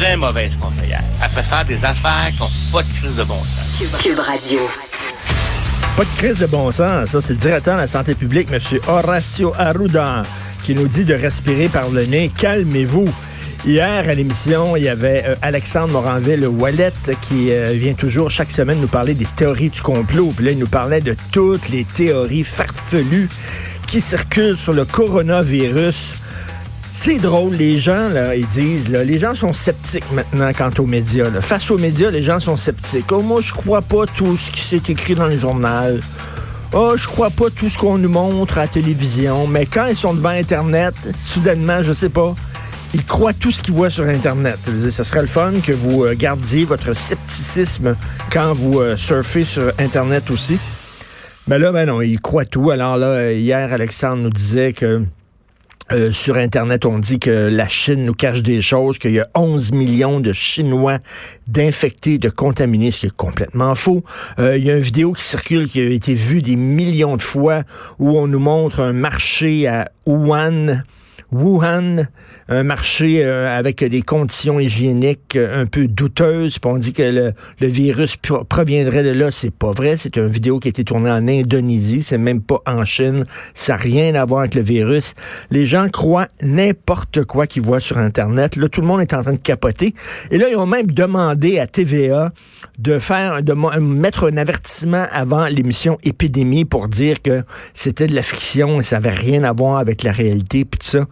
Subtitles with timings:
[0.00, 1.02] Très mauvaise conseillère.
[1.22, 4.00] Elle fait faire des affaires qui n'ont pas de crise de bon sens.
[4.02, 4.60] Cube Radio.
[5.94, 7.10] Pas de crise de bon sens.
[7.10, 8.60] Ça, c'est le directeur de la santé publique, M.
[8.88, 10.22] Horacio Arruda,
[10.64, 12.30] qui nous dit de respirer par le nez.
[12.34, 13.10] Calmez-vous.
[13.66, 18.80] Hier, à l'émission, il y avait euh, Alexandre Moranville-Wallet qui euh, vient toujours chaque semaine
[18.80, 20.32] nous parler des théories du complot.
[20.34, 23.28] Puis là, il nous parlait de toutes les théories farfelues
[23.86, 26.14] qui circulent sur le coronavirus.
[26.92, 30.86] C'est drôle, les gens, là, ils disent, là, les gens sont sceptiques maintenant quant aux
[30.86, 31.30] médias.
[31.40, 33.12] Face aux médias, les gens sont sceptiques.
[33.12, 36.00] Oh, moi, je crois pas tout ce qui s'est écrit dans le journal.
[36.72, 39.46] Oh, je crois pas tout ce qu'on nous montre à la télévision.
[39.46, 42.34] Mais quand ils sont devant Internet, soudainement, je sais pas,
[42.92, 44.58] ils croient tout ce qu'ils voient sur Internet.
[44.90, 47.94] Ça serait le fun que vous euh, gardiez votre scepticisme
[48.32, 50.58] quand vous euh, surfez sur Internet aussi.
[51.46, 52.70] Mais là, ben non, ils croient tout.
[52.70, 55.02] Alors là, hier, Alexandre nous disait que
[55.92, 59.28] euh, sur Internet, on dit que la Chine nous cache des choses, qu'il y a
[59.34, 60.98] 11 millions de Chinois
[61.48, 64.04] d'infectés, de contaminés, ce qui est complètement faux.
[64.38, 67.22] Euh, il y a une vidéo qui circule, qui a été vue des millions de
[67.22, 67.64] fois,
[67.98, 70.82] où on nous montre un marché à Wuhan,
[71.32, 72.06] Wuhan,
[72.48, 76.58] un marché euh, avec des conditions hygiéniques euh, un peu douteuses.
[76.64, 79.30] On dit que le, le virus pro- proviendrait de là.
[79.30, 79.96] C'est pas vrai.
[79.96, 82.02] C'est une vidéo qui a été tournée en Indonésie.
[82.02, 83.24] C'est même pas en Chine.
[83.54, 85.14] Ça n'a rien à voir avec le virus.
[85.50, 88.56] Les gens croient n'importe quoi qu'ils voient sur Internet.
[88.56, 89.94] Là, tout le monde est en train de capoter.
[90.30, 92.30] Et là, ils ont même demandé à TVA
[92.78, 97.42] de faire, de mettre un avertissement avant l'émission Épidémie pour dire que
[97.74, 100.86] c'était de la fiction et ça avait rien à voir avec la réalité puis tout
[100.86, 101.06] ça.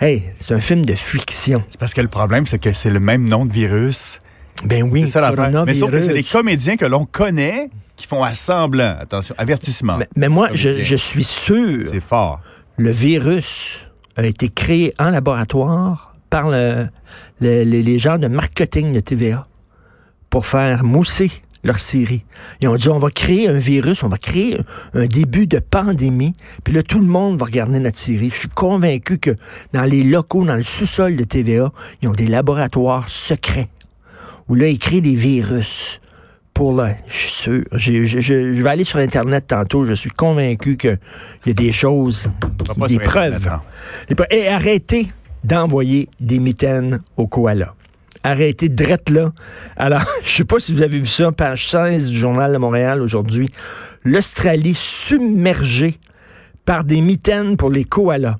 [0.00, 1.62] Hey, c'est un film de fiction.
[1.68, 4.20] C'est parce que le problème, c'est que c'est le même nom de virus.
[4.64, 5.64] Ben oui, C'est ça.
[5.66, 8.96] Mais sauf que c'est des comédiens que l'on connaît qui font assemblant.
[9.00, 9.96] Attention, avertissement.
[9.98, 12.40] Mais, mais moi, je, suis sûr, C'est fort.
[12.76, 13.80] le virus
[14.16, 16.88] a été créé en laboratoire par le-
[17.40, 19.46] le- les, les gens de marketing de TVA
[20.30, 21.30] pour faire mousser
[21.64, 22.24] leur série.
[22.60, 24.58] Ils ont dit, on va créer un virus, on va créer
[24.92, 28.30] un, début de pandémie, puis là, tout le monde va regarder notre série.
[28.30, 29.34] Je suis convaincu que
[29.72, 31.72] dans les locaux, dans le sous-sol de TVA,
[32.02, 33.68] ils ont des laboratoires secrets
[34.48, 36.00] où là, ils créent des virus.
[36.52, 37.64] Pour là, je suis sûr.
[37.72, 39.86] Je, je- je vais aller sur Internet tantôt.
[39.86, 40.98] Je suis convaincu qu'il
[41.46, 42.30] y a des choses,
[42.76, 43.46] des Internet, preuves.
[43.48, 43.58] non.
[44.08, 44.26] Des preuves.
[44.30, 45.08] Et arrêtez
[45.42, 47.74] d'envoyer des mitaines aux koalas.
[48.24, 49.32] Arrêtez drette là.
[49.76, 53.02] Alors, je sais pas si vous avez vu ça, page 16 du Journal de Montréal
[53.02, 53.50] aujourd'hui.
[54.02, 56.00] L'Australie submergée
[56.64, 58.36] par des mitaines pour les koalas.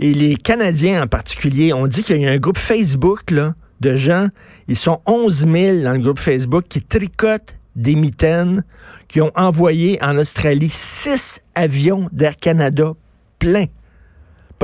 [0.00, 3.94] Et les Canadiens en particulier, on dit qu'il y a un groupe Facebook là, de
[3.94, 4.28] gens,
[4.66, 8.64] ils sont 11 000 dans le groupe Facebook qui tricotent des mitaines,
[9.08, 12.94] qui ont envoyé en Australie six avions d'Air Canada
[13.38, 13.66] pleins.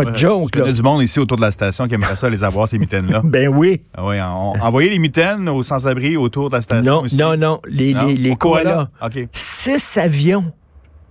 [0.05, 2.17] Pas de joke, Il y a du monde ici autour de la station qui aimerait
[2.17, 3.23] ça les avoir, ces mitaines-là.
[3.25, 3.83] Ben oui.
[3.95, 7.17] Ah oui, on, envoyer les mitaines aux sans-abri autour de la station Non, aussi.
[7.17, 7.61] non, non.
[7.69, 8.07] Les, Non?
[8.07, 8.89] les, les Au koala?
[9.01, 9.27] koalas.
[9.33, 10.53] Six avions.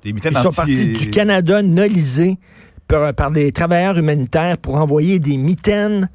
[0.03, 2.37] Des mitaines Ils sont partis du Canada nolisés
[2.87, 6.09] par, par des travailleurs humanitaires pour envoyer des mitaines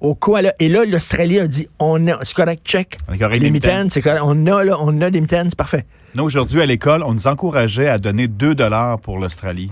[0.00, 0.52] aux koalas.
[0.60, 2.98] Et là, l'Australie a dit, on a, c'est correct, check.
[3.08, 3.90] On les les mitaines, mitaines.
[3.90, 4.22] c'est correct.
[4.24, 5.86] On a, là, on a des mitaines, c'est parfait.
[6.14, 9.70] Nous, aujourd'hui, à l'école, on nous encourageait à donner 2 dollars pour l'Australie.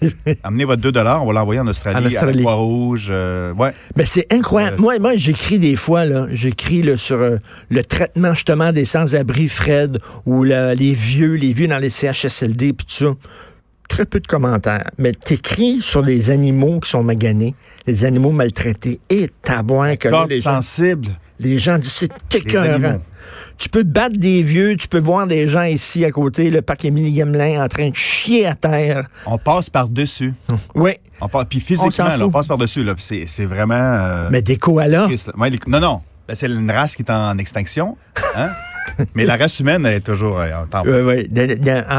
[0.42, 2.38] Amenez votre 2 dollars, on va l'envoyer en Australie, En à Australie.
[2.38, 3.08] la Croix-Rouge.
[3.10, 3.72] euh, ouais.
[3.94, 4.76] Ben, c'est incroyable.
[4.78, 7.36] Euh, moi, moi j'écris des fois, là, j'écris sur euh,
[7.70, 12.72] le traitement justement des sans-abri, Fred, ou la- les vieux, les vieux dans les CHSLD,
[12.72, 13.14] puis tout ça.
[13.88, 14.90] Très peu de commentaires.
[14.98, 17.54] Mais t'écris sur les animaux qui sont maganés,
[17.86, 21.08] les animaux maltraités, et tabouin que les gens, sensible.
[21.38, 23.00] les gens disent c'est écœurant.
[23.58, 26.84] Tu peux battre des vieux, tu peux voir des gens ici à côté, le parc
[26.84, 29.08] Émilie Gamelin, en train de chier à terre.
[29.26, 30.34] On passe par-dessus.
[30.74, 32.84] Oui, On passe, puis On physiquement, là, on, passe par-dessus.
[32.84, 33.74] là, C'est vraiment...
[33.74, 35.08] euh, mais des koalas.
[35.36, 36.00] Ouais, les- non, non.
[36.28, 37.96] Là, c'est une race qui est en extinction.
[38.36, 38.50] Hein?
[39.14, 40.82] Mais la race humaine, elle est toujours euh, en temps.
[40.86, 41.28] Oui, oui.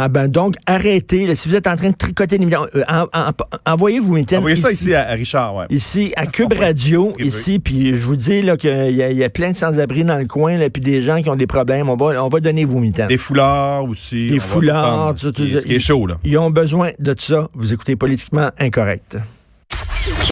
[0.10, 1.28] Ben, donc, arrêtez.
[1.28, 3.32] là, si vous êtes en train de tricoter millions, euh, en- en-
[3.72, 5.66] envoyez mitaines Envoyez ça ici, à, à Richard, ouais.
[5.70, 9.30] ici, à Cube Radio, ici, puis je vous dis qu'il y, a- il y a
[9.30, 11.90] plein de sans-abri dans le coin, là, puis des gens qui ont des problèmes.
[11.90, 13.08] On va, on va donner vos mitaines.
[13.08, 14.30] Des foulards aussi.
[14.30, 16.18] Des foulards, prendre tout- tout- ce qui est chaud, là.
[16.24, 17.48] Ils ont besoin de ça.
[17.54, 19.18] Vous écoutez politiquement incorrect.